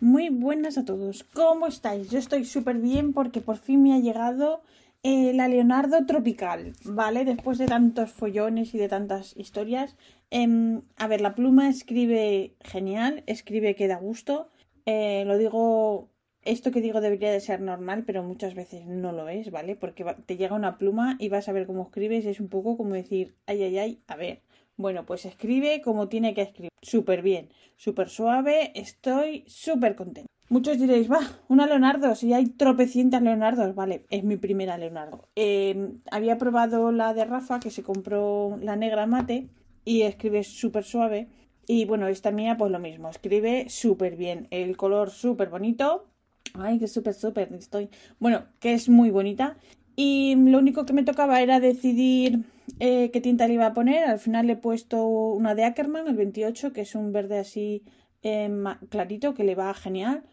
muy 0.00 0.28
buenas 0.28 0.78
a 0.78 0.84
todos, 0.84 1.24
¿cómo 1.32 1.66
estáis? 1.66 2.10
Yo 2.10 2.18
estoy 2.18 2.44
súper 2.44 2.78
bien 2.78 3.12
porque 3.12 3.40
por 3.40 3.56
fin 3.56 3.82
me 3.82 3.94
ha 3.94 3.98
llegado 3.98 4.62
eh, 5.02 5.32
la 5.34 5.48
Leonardo 5.48 6.04
Tropical, 6.06 6.72
¿vale? 6.84 7.24
Después 7.24 7.58
de 7.58 7.66
tantos 7.66 8.10
follones 8.10 8.74
y 8.74 8.78
de 8.78 8.88
tantas 8.88 9.36
historias. 9.36 9.96
Em, 10.30 10.82
a 10.96 11.06
ver, 11.06 11.20
la 11.20 11.34
pluma 11.34 11.68
escribe 11.68 12.56
genial, 12.60 13.22
escribe 13.26 13.74
que 13.74 13.88
da 13.88 13.96
gusto. 13.96 14.48
Eh, 14.84 15.24
lo 15.26 15.38
digo, 15.38 16.10
esto 16.42 16.70
que 16.70 16.80
digo 16.80 17.00
debería 17.00 17.30
de 17.30 17.40
ser 17.40 17.60
normal, 17.60 18.04
pero 18.04 18.22
muchas 18.22 18.54
veces 18.54 18.86
no 18.86 19.12
lo 19.12 19.28
es, 19.28 19.50
¿vale? 19.50 19.76
Porque 19.76 20.04
te 20.26 20.36
llega 20.36 20.56
una 20.56 20.78
pluma 20.78 21.16
y 21.18 21.28
vas 21.28 21.48
a 21.48 21.52
ver 21.52 21.66
cómo 21.66 21.84
escribes 21.84 22.26
es 22.26 22.40
un 22.40 22.48
poco 22.48 22.76
como 22.76 22.94
decir, 22.94 23.34
ay, 23.46 23.62
ay, 23.62 23.78
ay, 23.78 24.02
a 24.08 24.16
ver. 24.16 24.42
Bueno, 24.76 25.06
pues 25.06 25.24
escribe 25.24 25.80
como 25.80 26.08
tiene 26.08 26.34
que 26.34 26.42
escribir. 26.42 26.70
Súper 26.82 27.22
bien, 27.22 27.48
súper 27.76 28.10
suave, 28.10 28.72
estoy 28.74 29.44
súper 29.46 29.96
contento. 29.96 30.28
Muchos 30.48 30.78
diréis, 30.78 31.10
va, 31.10 31.20
una 31.48 31.66
Leonardo, 31.66 32.14
si 32.14 32.32
hay 32.32 32.46
tropecientas 32.46 33.20
Leonardos, 33.20 33.74
vale, 33.74 34.04
es 34.10 34.22
mi 34.22 34.36
primera 34.36 34.78
Leonardo. 34.78 35.28
Em, 35.34 36.00
había 36.10 36.38
probado 36.38 36.92
la 36.92 37.14
de 37.14 37.24
Rafa, 37.24 37.58
que 37.58 37.70
se 37.70 37.82
compró 37.82 38.56
la 38.62 38.76
negra 38.76 39.06
mate, 39.06 39.48
y 39.84 40.02
escribe 40.02 40.44
súper 40.44 40.84
suave. 40.84 41.28
Y 41.66 41.84
bueno, 41.86 42.06
esta 42.06 42.30
mía, 42.30 42.56
pues 42.56 42.70
lo 42.70 42.78
mismo, 42.78 43.08
escribe 43.08 43.66
súper 43.68 44.16
bien, 44.16 44.46
el 44.50 44.76
color 44.76 45.10
súper 45.10 45.48
bonito. 45.48 46.06
Ay, 46.54 46.78
que 46.78 46.86
súper, 46.86 47.14
súper, 47.14 47.52
estoy. 47.54 47.88
Bueno, 48.20 48.44
que 48.60 48.74
es 48.74 48.88
muy 48.88 49.10
bonita. 49.10 49.56
Y 49.96 50.36
lo 50.36 50.58
único 50.58 50.86
que 50.86 50.92
me 50.92 51.02
tocaba 51.02 51.40
era 51.40 51.58
decidir 51.58 52.44
eh, 52.80 53.10
qué 53.12 53.20
tinta 53.20 53.46
le 53.46 53.54
iba 53.54 53.66
a 53.66 53.74
poner. 53.74 54.04
Al 54.04 54.18
final 54.18 54.46
le 54.46 54.54
he 54.54 54.56
puesto 54.56 55.06
una 55.06 55.54
de 55.54 55.64
Ackerman, 55.64 56.08
el 56.08 56.16
28, 56.16 56.72
que 56.72 56.82
es 56.82 56.94
un 56.94 57.12
verde 57.12 57.38
así 57.38 57.84
eh, 58.22 58.50
clarito, 58.88 59.34
que 59.34 59.44
le 59.44 59.54
va 59.54 59.72
genial. 59.74 60.24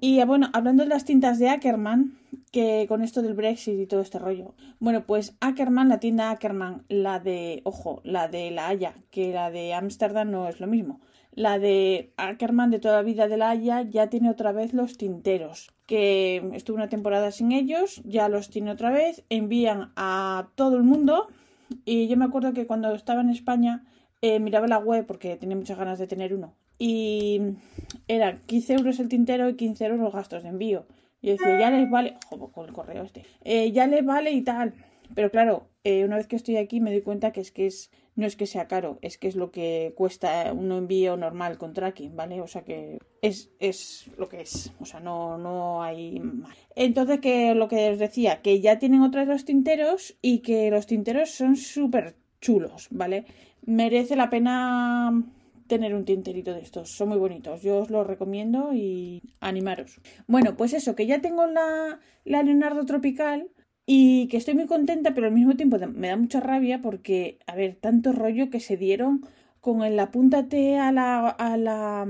Y 0.00 0.22
bueno, 0.24 0.50
hablando 0.52 0.82
de 0.84 0.88
las 0.88 1.04
tintas 1.04 1.38
de 1.38 1.48
Ackerman, 1.48 2.18
que 2.52 2.86
con 2.88 3.02
esto 3.02 3.22
del 3.22 3.34
Brexit 3.34 3.80
y 3.80 3.86
todo 3.86 4.00
este 4.00 4.18
rollo. 4.18 4.54
Bueno, 4.78 5.04
pues 5.06 5.36
Ackerman, 5.40 5.88
la 5.88 6.00
tienda 6.00 6.30
Ackerman, 6.30 6.84
la 6.88 7.18
de, 7.18 7.62
ojo, 7.64 8.00
la 8.04 8.28
de 8.28 8.50
La 8.50 8.68
Haya, 8.68 8.94
que 9.10 9.32
la 9.32 9.50
de 9.50 9.74
Ámsterdam 9.74 10.30
no 10.30 10.48
es 10.48 10.60
lo 10.60 10.66
mismo. 10.66 11.00
La 11.32 11.58
de 11.58 12.12
Ackerman 12.16 12.70
de 12.70 12.78
toda 12.78 12.96
la 12.96 13.02
vida 13.02 13.28
de 13.28 13.36
La 13.36 13.50
Haya 13.50 13.82
ya 13.82 14.08
tiene 14.08 14.30
otra 14.30 14.52
vez 14.52 14.72
los 14.72 14.96
tinteros, 14.96 15.70
que 15.86 16.48
estuve 16.54 16.76
una 16.76 16.88
temporada 16.88 17.30
sin 17.30 17.52
ellos, 17.52 18.00
ya 18.04 18.28
los 18.28 18.50
tiene 18.50 18.70
otra 18.70 18.90
vez, 18.90 19.24
envían 19.30 19.92
a 19.96 20.48
todo 20.54 20.76
el 20.76 20.82
mundo 20.82 21.28
y 21.84 22.08
yo 22.08 22.16
me 22.16 22.24
acuerdo 22.24 22.52
que 22.52 22.66
cuando 22.66 22.94
estaba 22.94 23.20
en 23.20 23.30
España 23.30 23.84
eh, 24.22 24.40
miraba 24.40 24.66
la 24.66 24.78
web 24.78 25.06
porque 25.06 25.36
tenía 25.36 25.56
muchas 25.56 25.78
ganas 25.78 25.98
de 25.98 26.06
tener 26.06 26.34
uno 26.34 26.54
y 26.78 27.40
era 28.06 28.40
15 28.46 28.74
euros 28.74 29.00
el 29.00 29.08
tintero 29.08 29.48
y 29.48 29.56
15 29.56 29.84
euros 29.84 30.00
los 30.00 30.12
gastos 30.12 30.44
de 30.44 30.50
envío. 30.50 30.86
Y 31.20 31.30
decía, 31.30 31.58
ya 31.58 31.70
les 31.70 31.90
vale, 31.90 32.16
joder, 32.28 32.50
con 32.52 32.66
el 32.66 32.72
correo 32.72 33.02
este, 33.02 33.24
eh, 33.42 33.72
ya 33.72 33.88
les 33.88 34.04
vale 34.04 34.30
y 34.30 34.42
tal. 34.42 34.74
Pero 35.14 35.30
claro, 35.30 35.68
eh, 35.82 36.04
una 36.04 36.16
vez 36.16 36.28
que 36.28 36.36
estoy 36.36 36.56
aquí 36.56 36.80
me 36.80 36.92
doy 36.92 37.02
cuenta 37.02 37.32
que 37.32 37.40
es 37.40 37.50
que 37.50 37.66
es 37.66 37.90
no 38.18 38.26
es 38.26 38.34
que 38.34 38.46
sea 38.46 38.66
caro, 38.66 38.98
es 39.00 39.16
que 39.16 39.28
es 39.28 39.36
lo 39.36 39.52
que 39.52 39.94
cuesta 39.96 40.52
un 40.52 40.72
envío 40.72 41.16
normal 41.16 41.56
con 41.56 41.72
tracking, 41.72 42.16
¿vale? 42.16 42.40
O 42.40 42.48
sea 42.48 42.64
que 42.64 42.98
es, 43.22 43.52
es 43.60 44.10
lo 44.18 44.28
que 44.28 44.40
es, 44.40 44.72
o 44.80 44.86
sea, 44.86 44.98
no, 44.98 45.38
no 45.38 45.84
hay 45.84 46.18
más. 46.18 46.56
Entonces, 46.74 47.20
que 47.20 47.54
lo 47.54 47.68
que 47.68 47.90
os 47.90 48.00
decía, 48.00 48.42
que 48.42 48.60
ya 48.60 48.80
tienen 48.80 49.02
otra 49.02 49.24
los 49.24 49.44
tinteros 49.44 50.16
y 50.20 50.40
que 50.40 50.68
los 50.68 50.88
tinteros 50.88 51.30
son 51.30 51.54
súper 51.54 52.16
chulos, 52.40 52.88
¿vale? 52.90 53.24
Merece 53.64 54.16
la 54.16 54.30
pena 54.30 55.12
tener 55.68 55.94
un 55.94 56.04
tinterito 56.04 56.52
de 56.52 56.62
estos, 56.62 56.90
son 56.90 57.10
muy 57.10 57.18
bonitos, 57.18 57.62
yo 57.62 57.78
os 57.78 57.88
los 57.88 58.04
recomiendo 58.04 58.74
y 58.74 59.22
animaros. 59.38 60.00
Bueno, 60.26 60.56
pues 60.56 60.72
eso, 60.72 60.96
que 60.96 61.06
ya 61.06 61.20
tengo 61.20 61.46
la, 61.46 62.00
la 62.24 62.42
Leonardo 62.42 62.84
Tropical, 62.84 63.48
y 63.90 64.28
que 64.28 64.36
estoy 64.36 64.52
muy 64.52 64.66
contenta, 64.66 65.14
pero 65.14 65.28
al 65.28 65.32
mismo 65.32 65.56
tiempo 65.56 65.78
me 65.78 66.08
da 66.08 66.16
mucha 66.16 66.40
rabia 66.40 66.82
porque, 66.82 67.38
a 67.46 67.54
ver, 67.54 67.74
tanto 67.80 68.12
rollo 68.12 68.50
que 68.50 68.60
se 68.60 68.76
dieron 68.76 69.26
con 69.62 69.82
el 69.82 69.98
apúntate 69.98 70.76
a 70.76 70.92
la, 70.92 71.26
a 71.26 71.56
la, 71.56 72.06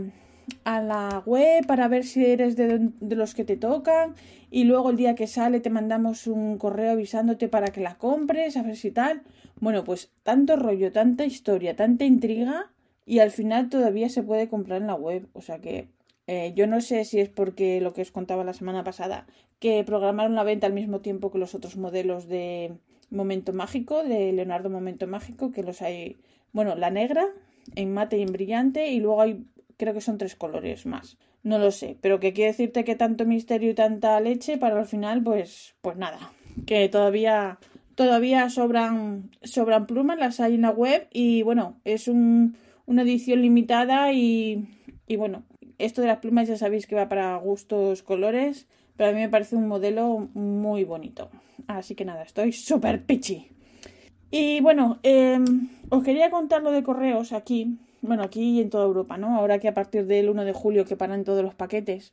a 0.65 0.83
la 0.83 1.23
web 1.25 1.65
para 1.69 1.87
ver 1.87 2.03
si 2.05 2.25
eres 2.27 2.57
de, 2.57 2.91
de, 2.99 3.15
los 3.15 3.37
que 3.37 3.45
te 3.45 3.57
tocan 3.57 4.15
y 4.51 4.65
luego 4.65 4.91
el 4.91 4.97
día 4.97 5.15
que 5.15 5.29
sale 5.29 5.61
te 5.61 5.71
mandamos 5.71 6.27
un 6.27 6.59
correo 6.59 6.91
avisándote 6.91 7.47
para 7.47 7.69
que 7.69 7.81
la 7.81 7.95
compres, 7.97 8.57
a 8.57 8.65
ver 8.65 8.75
si 8.75 8.91
tal. 8.91 9.23
Bueno, 9.61 9.85
pues 9.85 10.11
tanto 10.25 10.57
rollo, 10.57 10.91
tanta 10.91 11.27
historia, 11.27 11.77
tanta 11.77 12.05
intriga 12.05 12.73
y 13.07 13.21
al 13.21 13.31
final 13.31 13.69
todavía 13.69 14.09
se 14.09 14.25
puede 14.25 14.49
comprar 14.49 14.81
en 14.81 14.89
la 14.89 14.97
web. 14.97 15.29
O 15.33 15.43
sea 15.43 15.61
que 15.61 15.87
eh, 16.29 16.53
yo 16.55 16.67
no 16.67 16.83
sé 16.83 17.07
si 17.07 17.21
es 17.21 17.31
porque 17.31 17.81
lo 17.81 17.95
que 17.95 18.03
os 18.03 18.13
contaba 18.13 18.45
la 18.45 18.53
semana 18.53 18.85
pasada, 18.85 19.27
que 19.61 19.83
programaron 19.83 20.35
la 20.35 20.45
venta 20.45 20.67
al 20.67 20.75
mismo 20.75 21.01
tiempo 21.01 21.33
que 21.33 21.39
los 21.39 21.55
otros 21.55 21.79
modelos 21.79 22.29
de 22.29 22.75
Momento 23.11 23.55
Mágico, 23.55 24.05
de 24.05 24.31
Leonardo 24.35 24.69
Momento 24.69 25.07
Mágico, 25.07 25.51
que 25.51 25.63
los 25.63 25.81
hay, 25.81 26.19
bueno, 26.53 26.77
la 26.77 26.91
negra, 26.91 27.27
en 27.77 27.95
mate 27.95 28.19
y 28.19 28.23
en 28.23 28.33
brillante, 28.33 28.89
y 28.89 29.01
luego 29.01 29.23
hay, 29.23 29.47
creo 29.79 29.95
que 29.95 30.03
son 30.03 30.19
tres 30.19 30.37
colores 30.37 30.85
más. 30.85 31.17
No 31.43 31.59
lo 31.59 31.71
sé, 31.71 31.97
pero 32.03 32.21
que 32.21 32.35
quiere 32.35 32.51
decirte 32.51 32.85
que 32.85 32.95
tanto 32.95 33.25
misterio 33.25 33.71
y 33.71 33.75
tanta 33.75 34.21
leche 34.21 34.59
para 34.59 34.79
al 34.79 34.87
final, 34.87 35.23
pues, 35.23 35.77
pues 35.81 35.97
nada, 35.97 36.33
que 36.67 36.91
todavía, 36.91 37.59
todavía 37.95 38.51
sobran, 38.51 39.31
sobran 39.43 39.87
plumas, 39.87 40.19
las 40.19 40.41
hay 40.41 40.57
en 40.57 40.63
la 40.63 40.73
web 40.73 41.09
y 41.11 41.41
bueno, 41.41 41.81
es 41.85 42.07
un, 42.07 42.59
una 42.85 43.01
edición 43.01 43.41
limitada 43.41 44.13
y, 44.13 44.69
y 45.07 45.17
bueno, 45.17 45.45
esto 45.79 46.01
de 46.01 46.09
las 46.09 46.19
plumas 46.19 46.49
ya 46.49 46.57
sabéis 46.57 46.87
que 46.87 46.97
va 46.97 47.09
para 47.09 47.37
gustos 47.37 48.03
colores, 48.03 48.67
pero 48.97 49.11
a 49.11 49.13
mí 49.13 49.21
me 49.21 49.29
parece 49.29 49.57
un 49.57 49.69
modelo 49.69 50.29
muy 50.35 50.85
bonito. 50.85 51.31
Así 51.67 51.95
que 51.95 52.05
nada, 52.05 52.23
estoy 52.23 52.53
súper 52.53 53.05
pichi. 53.05 53.51
Y 54.31 54.61
bueno, 54.61 54.99
em, 55.03 55.69
os 55.89 56.05
quería 56.05 56.31
contar 56.31 56.63
lo 56.63 56.71
de 56.71 56.83
correos 56.83 57.33
aquí, 57.33 57.79
bueno, 58.03 58.23
aquí 58.23 58.59
y 58.59 58.61
en 58.61 58.71
toda 58.71 58.85
Europa, 58.85 59.17
¿no? 59.17 59.37
Ahora 59.37 59.59
que 59.59 59.69
a 59.69 59.75
partir 59.75 60.07
del 60.07 60.29
1 60.29 60.45
de 60.45 60.53
julio 60.53 60.85
que 60.85 60.97
paran 60.97 61.25
todos 61.25 61.43
los 61.43 61.55
paquetes, 61.55 62.13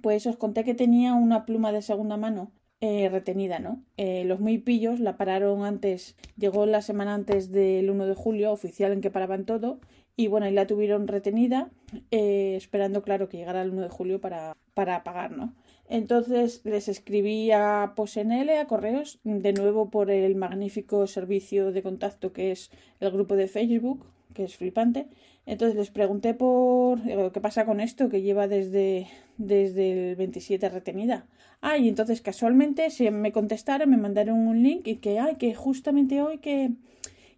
pues 0.00 0.26
os 0.26 0.36
conté 0.36 0.64
que 0.64 0.74
tenía 0.74 1.14
una 1.14 1.44
pluma 1.44 1.72
de 1.72 1.82
segunda 1.82 2.16
mano 2.16 2.52
eh, 2.80 3.08
retenida, 3.08 3.58
¿no? 3.58 3.82
Eh, 3.96 4.24
los 4.24 4.38
muy 4.38 4.58
pillos 4.58 5.00
la 5.00 5.16
pararon 5.16 5.64
antes, 5.64 6.16
llegó 6.36 6.66
la 6.66 6.82
semana 6.82 7.14
antes 7.14 7.50
del 7.50 7.90
1 7.90 8.06
de 8.06 8.14
julio, 8.14 8.52
oficial 8.52 8.92
en 8.92 9.00
que 9.00 9.10
paraban 9.10 9.46
todo, 9.46 9.80
y 10.16 10.28
bueno, 10.28 10.48
y 10.48 10.52
la 10.52 10.66
tuvieron 10.66 11.08
retenida, 11.08 11.70
eh, 12.10 12.54
esperando, 12.56 13.02
claro, 13.02 13.28
que 13.28 13.36
llegara 13.36 13.62
el 13.62 13.70
1 13.70 13.82
de 13.82 13.88
julio 13.88 14.20
para, 14.20 14.56
para 14.74 15.04
pagar, 15.04 15.32
¿no? 15.32 15.52
Entonces 15.88 16.62
les 16.64 16.88
escribí 16.88 17.50
a 17.52 17.92
POSNL, 17.94 18.50
a 18.58 18.66
correos, 18.66 19.20
de 19.24 19.52
nuevo 19.52 19.90
por 19.90 20.10
el 20.10 20.34
magnífico 20.34 21.06
servicio 21.06 21.70
de 21.70 21.82
contacto 21.82 22.32
que 22.32 22.50
es 22.50 22.70
el 22.98 23.10
grupo 23.12 23.36
de 23.36 23.46
Facebook, 23.46 24.06
que 24.34 24.44
es 24.44 24.56
flipante. 24.56 25.06
Entonces 25.44 25.76
les 25.76 25.90
pregunté 25.90 26.34
por 26.34 27.00
qué 27.02 27.40
pasa 27.40 27.64
con 27.66 27.80
esto 27.80 28.08
que 28.08 28.22
lleva 28.22 28.48
desde, 28.48 29.06
desde 29.38 30.10
el 30.10 30.16
27 30.16 30.68
retenida. 30.68 31.26
Ah, 31.60 31.78
y 31.78 31.88
entonces 31.88 32.20
casualmente 32.20 32.90
se 32.90 33.10
me 33.12 33.32
contestaron, 33.32 33.88
me 33.90 33.96
mandaron 33.96 34.38
un 34.38 34.62
link 34.62 34.88
y 34.88 34.96
que, 34.96 35.20
ay, 35.20 35.36
que 35.36 35.54
justamente 35.54 36.20
hoy 36.20 36.38
que 36.38 36.72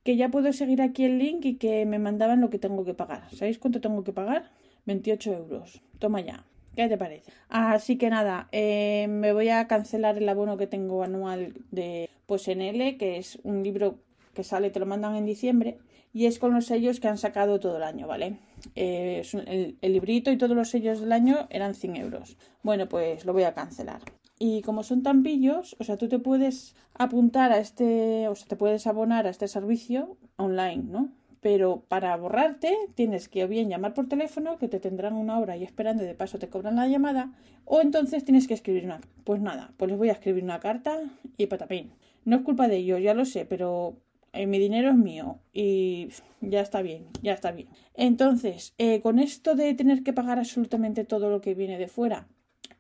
que 0.09 0.17
ya 0.17 0.31
puedo 0.31 0.55
seguir 0.55 0.81
aquí 0.81 1.05
el 1.05 1.19
link 1.19 1.45
y 1.45 1.57
que 1.57 1.85
me 1.85 1.99
mandaban 1.99 2.41
lo 2.41 2.49
que 2.49 2.59
tengo 2.59 2.83
que 2.83 2.95
pagar. 2.95 3.29
¿Sabéis 3.31 3.59
cuánto 3.59 3.83
tengo 3.83 4.05
que 4.05 4.15
pagar? 4.15 4.51
28 4.87 5.35
euros. 5.35 5.83
Toma 5.99 6.23
ya. 6.23 6.47
¿Qué 6.75 6.89
te 6.89 6.97
parece? 6.97 7.31
Así 7.51 7.99
que 7.99 8.09
nada, 8.09 8.49
eh, 8.51 9.07
me 9.11 9.35
voy 9.35 9.51
a 9.51 9.67
cancelar 9.67 10.17
el 10.17 10.27
abono 10.27 10.57
que 10.57 10.67
tengo 10.67 11.03
anual 11.03 11.53
de 11.73 12.09
POSNL, 12.25 12.97
que 12.97 13.19
es 13.19 13.39
un 13.43 13.63
libro 13.63 13.99
que 14.33 14.45
sale, 14.45 14.71
te 14.71 14.81
lo 14.81 14.87
mandan 14.87 15.15
en 15.15 15.27
diciembre, 15.27 15.77
y 16.15 16.25
es 16.25 16.39
con 16.39 16.55
los 16.55 16.65
sellos 16.65 17.01
que 17.01 17.09
han 17.09 17.19
sacado 17.19 17.61
todo 17.61 17.77
el 17.77 17.83
año, 17.83 18.07
¿vale? 18.07 18.39
Eh, 18.77 19.23
el, 19.35 19.77
el, 19.79 19.93
librito 19.93 20.33
y 20.33 20.39
todos 20.39 20.57
los 20.57 20.71
sellos 20.71 21.01
del 21.01 21.13
año 21.13 21.49
eran 21.51 21.75
100 21.75 21.97
euros. 21.97 22.39
Bueno, 22.63 22.89
pues 22.89 23.27
lo 23.27 23.35
voy 23.35 23.43
a 23.43 23.53
cancelar. 23.53 24.01
Y 24.39 24.63
como 24.63 24.83
son 24.83 25.03
tan 25.03 25.23
pillos, 25.23 25.77
o 25.81 25.85
sea, 25.85 25.97
tú 25.97 26.09
te 26.09 26.19
puedes 26.19 26.77
apuntar 26.95 27.53
a 27.53 27.59
este, 27.59 28.29
o 28.29 28.35
sea, 28.35 28.47
te 28.47 28.57
puedes 28.57 28.87
abonar 28.87 29.27
a 29.27 29.31
este 29.31 29.49
servicio 29.49 30.17
online, 30.37 30.85
¿no? 30.85 31.11
pero 31.41 31.85
para 31.89 32.17
borrarte 32.17 32.75
tienes 32.95 33.29
que 33.29 33.45
o 33.45 33.49
bien 33.49 33.69
llamar 33.69 33.95
por 33.95 34.09
teléfono, 34.09 34.59
que 34.59 34.69
te 34.69 34.81
tendrán 34.81 35.15
una 35.15 35.39
hora 35.39 35.57
y 35.57 35.65
esperando 35.65 36.03
y 36.03 36.07
de 36.07 36.15
paso 36.15 36.39
te 36.39 36.49
cobran 36.49 36.77
la 36.77 36.89
llamada, 36.89 37.33
o 37.65 37.81
entonces 37.81 38.25
tienes 38.25 38.47
que 38.49 38.55
escribir 38.55 38.85
una. 38.85 39.01
Pues 39.25 39.41
nada, 39.41 39.73
pues 39.77 39.91
les 39.91 39.99
voy 39.99 40.09
a 40.09 40.13
escribir 40.13 40.45
una 40.45 40.61
carta 40.61 40.99
y 41.37 41.47
patapín. 41.47 41.93
No 42.25 42.37
es 42.37 42.43
culpa 42.43 42.69
de 42.69 42.77
ellos, 42.77 43.01
ya 43.01 43.15
lo 43.15 43.25
sé, 43.25 43.47
pero 43.47 43.97
eh, 44.33 44.47
mi 44.47 44.59
dinero 44.59 44.91
es 44.91 44.97
mío 44.97 45.39
y 45.53 46.09
ya 46.41 46.61
está 46.61 46.83
bien, 46.83 47.07
ya 47.23 47.33
está 47.33 47.53
bien. 47.53 47.69
Entonces, 47.95 48.75
eh, 48.79 49.01
con 49.01 49.19
esto 49.19 49.55
de 49.55 49.75
tener 49.75 50.03
que 50.03 50.13
pagar 50.13 50.39
absolutamente 50.39 51.05
todo 51.05 51.31
lo 51.31 51.41
que 51.41 51.55
viene 51.55 51.79
de 51.79 51.89
fuera, 51.89 52.29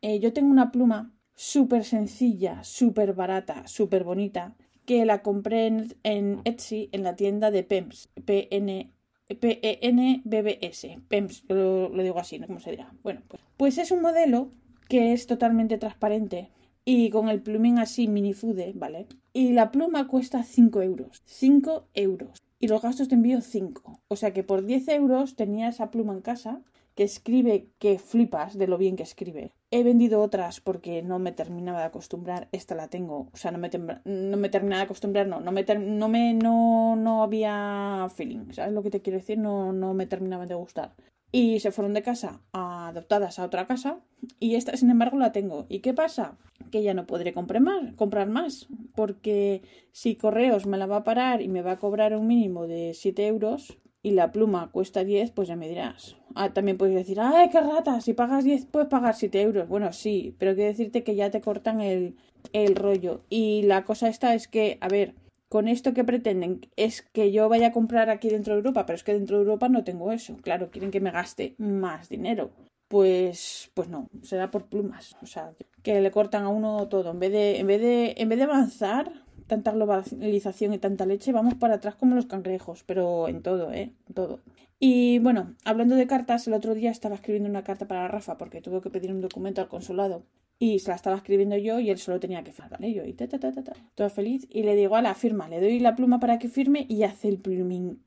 eh, 0.02 0.18
yo 0.20 0.32
tengo 0.32 0.50
una 0.50 0.70
pluma 0.72 1.12
súper 1.38 1.84
sencilla, 1.84 2.64
súper 2.64 3.14
barata, 3.14 3.66
súper 3.68 4.02
bonita, 4.02 4.56
que 4.84 5.06
la 5.06 5.22
compré 5.22 5.68
en, 6.02 6.40
Etsy 6.44 6.88
en 6.90 7.04
la 7.04 7.14
tienda 7.14 7.52
de 7.52 7.62
PEMS, 7.62 8.08
P-N 8.24 8.90
P-E-N-B-B-S, 9.28 11.00
PEMS, 11.06 11.44
lo, 11.48 11.90
lo, 11.90 12.02
digo 12.02 12.18
así, 12.18 12.38
¿no? 12.38 12.46
¿Cómo 12.46 12.60
se 12.60 12.70
dirá? 12.70 12.92
Bueno, 13.02 13.20
pues, 13.28 13.42
pues 13.56 13.78
es 13.78 13.90
un 13.90 14.00
modelo 14.00 14.50
que 14.88 15.12
es 15.12 15.26
totalmente 15.26 15.76
transparente 15.76 16.50
y 16.84 17.10
con 17.10 17.28
el 17.28 17.42
plumín 17.42 17.78
así 17.78 18.08
minifude, 18.08 18.72
¿vale? 18.74 19.06
Y 19.34 19.52
la 19.52 19.70
pluma 19.70 20.08
cuesta 20.08 20.42
5 20.42 20.82
euros. 20.82 21.22
5 21.26 21.88
euros. 21.94 22.42
Y 22.58 22.68
los 22.68 22.80
gastos 22.80 23.10
de 23.10 23.16
envío 23.16 23.42
5. 23.42 24.00
O 24.08 24.16
sea 24.16 24.32
que 24.32 24.42
por 24.42 24.64
10 24.64 24.88
euros 24.88 25.36
tenía 25.36 25.68
esa 25.68 25.90
pluma 25.90 26.14
en 26.14 26.22
casa 26.22 26.62
que 26.94 27.04
escribe 27.04 27.68
que 27.78 27.98
flipas 27.98 28.56
de 28.56 28.66
lo 28.66 28.78
bien 28.78 28.96
que 28.96 29.02
escribe. 29.02 29.52
He 29.70 29.82
vendido 29.82 30.22
otras 30.22 30.60
porque 30.60 31.02
no 31.02 31.18
me 31.18 31.32
terminaba 31.32 31.80
de 31.80 31.86
acostumbrar. 31.86 32.48
Esta 32.52 32.74
la 32.74 32.88
tengo. 32.88 33.28
O 33.32 33.36
sea, 33.36 33.50
no 33.50 33.58
me, 33.58 33.68
terminaba 33.68 34.78
de 34.78 34.84
acostumbrar, 34.84 35.26
no. 35.26 35.40
No 35.40 35.52
me, 35.52 35.64
no, 35.64 36.08
me 36.08 36.34
no, 36.34 36.96
no 36.96 37.22
había 37.22 38.08
feeling. 38.14 38.52
¿Sabes 38.52 38.72
lo 38.72 38.82
que 38.82 38.90
te 38.90 39.02
quiero 39.02 39.18
decir? 39.18 39.38
No, 39.38 39.72
no 39.72 39.92
me 39.92 40.06
terminaba 40.06 40.46
de 40.46 40.54
gustar 40.54 40.94
y 41.30 41.60
se 41.60 41.72
fueron 41.72 41.94
de 41.94 42.02
casa 42.02 42.40
adoptadas 42.52 43.38
a 43.38 43.44
otra 43.44 43.66
casa 43.66 44.00
y 44.40 44.54
esta 44.54 44.76
sin 44.76 44.90
embargo 44.90 45.18
la 45.18 45.32
tengo. 45.32 45.66
¿Y 45.68 45.80
qué 45.80 45.94
pasa? 45.94 46.38
Que 46.70 46.82
ya 46.82 46.94
no 46.94 47.06
podré 47.06 47.32
comprar 47.32 47.62
más, 47.62 47.94
comprar 47.94 48.28
más 48.28 48.68
porque 48.94 49.62
si 49.92 50.16
Correos 50.16 50.66
me 50.66 50.78
la 50.78 50.86
va 50.86 50.98
a 50.98 51.04
parar 51.04 51.42
y 51.42 51.48
me 51.48 51.62
va 51.62 51.72
a 51.72 51.78
cobrar 51.78 52.16
un 52.16 52.26
mínimo 52.26 52.66
de 52.66 52.94
7 52.94 53.26
euros 53.26 53.78
y 54.02 54.12
la 54.12 54.32
pluma 54.32 54.70
cuesta 54.70 55.04
10, 55.04 55.32
pues 55.32 55.48
ya 55.48 55.56
me 55.56 55.68
dirás. 55.68 56.16
Ah, 56.34 56.52
también 56.52 56.78
puedes 56.78 56.94
decir, 56.94 57.20
¡ay, 57.20 57.50
qué 57.50 57.60
rata! 57.60 58.00
Si 58.00 58.14
pagas 58.14 58.44
10 58.44 58.66
puedes 58.66 58.88
pagar 58.88 59.14
7 59.14 59.40
euros. 59.42 59.68
Bueno, 59.68 59.92
sí, 59.92 60.34
pero 60.38 60.54
quiero 60.54 60.70
decirte 60.70 61.02
que 61.02 61.16
ya 61.16 61.30
te 61.30 61.40
cortan 61.40 61.80
el, 61.80 62.16
el 62.52 62.76
rollo. 62.76 63.22
Y 63.28 63.62
la 63.62 63.84
cosa 63.84 64.08
esta 64.08 64.34
es 64.34 64.48
que, 64.48 64.78
a 64.80 64.88
ver, 64.88 65.14
con 65.48 65.66
esto 65.66 65.94
que 65.94 66.04
pretenden 66.04 66.60
es 66.76 67.02
que 67.02 67.32
yo 67.32 67.48
vaya 67.48 67.68
a 67.68 67.72
comprar 67.72 68.10
aquí 68.10 68.28
dentro 68.28 68.54
de 68.54 68.58
Europa, 68.58 68.86
pero 68.86 68.96
es 68.96 69.04
que 69.04 69.14
dentro 69.14 69.38
de 69.38 69.44
Europa 69.44 69.68
no 69.68 69.84
tengo 69.84 70.12
eso. 70.12 70.36
Claro, 70.42 70.70
quieren 70.70 70.90
que 70.90 71.00
me 71.00 71.10
gaste 71.10 71.54
más 71.58 72.08
dinero. 72.08 72.50
Pues, 72.88 73.70
pues 73.74 73.88
no, 73.88 74.08
será 74.22 74.50
por 74.50 74.66
plumas. 74.66 75.16
O 75.22 75.26
sea, 75.26 75.52
que 75.82 76.00
le 76.00 76.10
cortan 76.10 76.44
a 76.44 76.48
uno 76.48 76.88
todo. 76.88 77.10
En 77.10 77.18
vez 77.18 77.32
de, 77.32 77.58
en 77.58 77.66
vez 77.66 77.80
de, 77.80 78.14
en 78.16 78.28
vez 78.28 78.38
de 78.38 78.44
avanzar, 78.44 79.12
tanta 79.48 79.72
globalización 79.72 80.72
y 80.74 80.78
tanta 80.78 81.06
leche, 81.06 81.32
vamos 81.32 81.54
para 81.54 81.74
atrás 81.74 81.96
como 81.96 82.14
los 82.14 82.26
cangrejos, 82.26 82.84
pero 82.84 83.26
en 83.28 83.42
todo, 83.42 83.72
¿eh? 83.72 83.92
En 84.06 84.14
todo. 84.14 84.40
Y 84.78 85.18
bueno, 85.18 85.56
hablando 85.64 85.96
de 85.96 86.06
cartas, 86.06 86.46
el 86.46 86.54
otro 86.54 86.74
día 86.74 86.90
estaba 86.92 87.16
escribiendo 87.16 87.48
una 87.48 87.64
carta 87.64 87.88
para 87.88 88.06
Rafa 88.06 88.38
porque 88.38 88.60
tuve 88.60 88.80
que 88.80 88.90
pedir 88.90 89.10
un 89.12 89.20
documento 89.20 89.60
al 89.60 89.68
consulado 89.68 90.22
y 90.60 90.78
se 90.78 90.90
la 90.90 90.96
estaba 90.96 91.16
escribiendo 91.16 91.56
yo 91.56 91.80
y 91.80 91.90
él 91.90 91.98
solo 91.98 92.20
tenía 92.20 92.44
que 92.44 92.52
firmar, 92.52 92.72
¿vale? 92.72 92.92
Yo 92.92 93.04
y 93.04 93.12
ta, 93.14 93.26
ta, 93.28 93.40
ta, 93.40 93.52
ta, 93.52 93.64
ta, 93.64 93.72
toda 93.94 94.10
feliz 94.10 94.46
y 94.50 94.62
le 94.62 94.76
digo, 94.76 94.94
a 94.94 95.02
la 95.02 95.14
firma, 95.14 95.48
le 95.48 95.60
doy 95.60 95.80
la 95.80 95.96
pluma 95.96 96.20
para 96.20 96.38
que 96.38 96.48
firme 96.48 96.86
y 96.88 97.02
hace 97.02 97.28
el 97.28 97.38
plumín. 97.38 98.04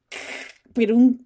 Pero 0.73 0.95
un, 0.95 1.21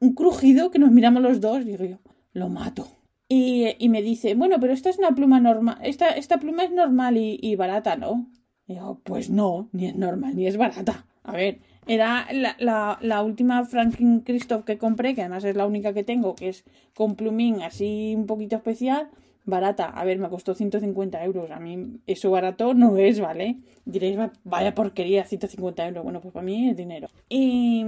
un, 0.00 0.14
crujido 0.14 0.70
que 0.72 0.80
nos 0.80 0.90
miramos 0.90 1.22
los 1.22 1.40
dos, 1.40 1.64
digo 1.64 1.84
yo, 1.84 1.98
lo 2.32 2.48
mato. 2.48 2.88
Y, 3.28 3.76
y, 3.78 3.88
me 3.88 4.02
dice, 4.02 4.34
bueno, 4.34 4.56
pero 4.60 4.72
esta 4.72 4.90
es 4.90 4.98
una 4.98 5.14
pluma 5.14 5.40
normal, 5.40 5.78
esta, 5.82 6.10
esta 6.10 6.38
pluma 6.38 6.64
es 6.64 6.72
normal 6.72 7.16
y, 7.16 7.38
y 7.40 7.54
barata, 7.56 7.96
¿no? 7.96 8.28
Digo, 8.66 9.00
pues 9.04 9.30
no, 9.30 9.68
ni 9.72 9.86
es 9.86 9.96
normal 9.96 10.36
ni 10.36 10.46
es 10.46 10.56
barata. 10.56 11.06
A 11.24 11.32
ver, 11.32 11.58
era 11.86 12.26
la, 12.32 12.56
la, 12.58 12.98
la, 13.00 13.22
última 13.22 13.64
Franklin 13.64 14.20
Christoph 14.20 14.64
que 14.64 14.78
compré, 14.78 15.14
que 15.14 15.20
además 15.20 15.44
es 15.44 15.56
la 15.56 15.66
única 15.66 15.92
que 15.92 16.04
tengo, 16.04 16.34
que 16.34 16.48
es 16.48 16.64
con 16.94 17.14
plumín 17.16 17.62
así 17.62 18.14
un 18.16 18.26
poquito 18.26 18.56
especial 18.56 19.08
barata. 19.44 19.86
A 19.86 20.04
ver, 20.04 20.18
me 20.18 20.28
costó 20.28 20.54
150 20.54 21.22
euros. 21.24 21.50
A 21.50 21.60
mí 21.60 22.00
eso 22.06 22.30
barato 22.30 22.74
no 22.74 22.96
es, 22.96 23.20
¿vale? 23.20 23.58
Diréis, 23.84 24.18
vaya 24.44 24.74
porquería, 24.74 25.24
150 25.24 25.88
euros. 25.88 26.04
Bueno, 26.04 26.20
pues 26.20 26.32
para 26.32 26.44
mí 26.44 26.70
es 26.70 26.76
dinero. 26.76 27.08
Y, 27.28 27.84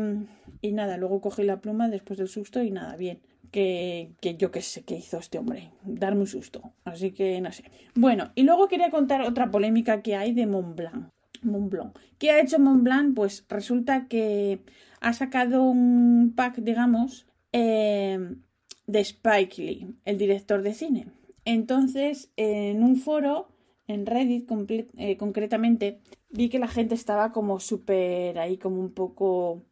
y 0.61 0.73
nada, 0.73 0.97
luego 0.97 1.21
cogí 1.21 1.43
la 1.43 1.61
pluma 1.61 1.89
después 1.89 2.19
del 2.19 2.29
susto 2.29 2.63
y 2.63 2.71
nada, 2.71 2.97
bien. 2.97 3.21
Que, 3.55 4.11
que 4.21 4.37
yo 4.37 4.51
qué 4.51 4.63
sé 4.63 4.83
qué 4.83 4.97
hizo 4.97 5.17
este 5.17 5.39
hombre, 5.39 5.71
darme 5.85 6.23
un 6.23 6.27
susto. 6.27 6.73
Así 6.85 7.13
que 7.13 7.41
no 7.41 7.53
sé. 7.53 7.63
Bueno, 7.95 8.33
y 8.35 8.43
luego 8.43 8.67
quería 8.67 8.91
contar 8.91 9.23
otra 9.23 9.53
polémica 9.53 10.03
que 10.03 10.17
hay 10.17 10.33
de 10.33 10.45
Montblanc. 10.47 11.13
Montblanc. 11.43 11.97
¿Qué 12.19 12.33
ha 12.33 12.41
hecho 12.41 12.59
Montblanc? 12.59 13.15
Pues 13.15 13.45
resulta 13.49 14.09
que 14.09 14.59
ha 15.01 15.13
sacado 15.13 15.63
un 15.63 16.33
pack, 16.35 16.57
digamos, 16.57 17.29
eh, 17.53 18.19
de 18.89 19.01
Spike 19.01 19.63
Lee, 19.63 19.95
el 20.05 20.19
director 20.19 20.63
de 20.63 20.75
cine. 20.75 21.07
Entonces, 21.45 22.33
en 22.37 22.83
un 22.83 22.97
foro, 22.97 23.47
en 23.87 24.05
Reddit 24.05 24.51
eh, 24.99 25.17
concretamente, 25.17 26.01
vi 26.31 26.49
que 26.49 26.59
la 26.59 26.67
gente 26.67 26.97
estaba 26.97 27.31
como 27.31 27.61
súper 27.61 28.37
ahí, 28.41 28.57
como 28.57 28.81
un 28.81 28.93
poco 28.93 29.63